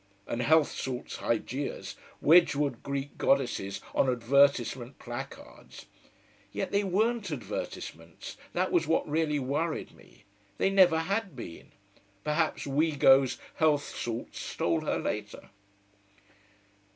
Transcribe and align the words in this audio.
And 0.25 0.41
health 0.41 0.71
salts 0.71 1.17
Hygeias, 1.17 1.93
wedge 2.21 2.55
wood 2.55 2.81
Greek 2.81 3.19
goddesses 3.19 3.81
on 3.93 4.09
advertisement 4.09 4.97
placards! 4.97 5.85
Yet 6.51 6.71
they 6.71 6.83
weren't 6.83 7.29
advertisements. 7.29 8.35
That 8.53 8.71
was 8.71 8.87
what 8.87 9.07
really 9.07 9.37
worried 9.37 9.91
me. 9.95 10.23
They 10.57 10.71
never 10.71 10.97
had 11.01 11.35
been. 11.35 11.71
Perhaps 12.23 12.65
Weego's 12.65 13.37
Health 13.57 13.95
Salts 13.95 14.39
stole 14.39 14.81
her 14.85 14.97
later. 14.97 15.51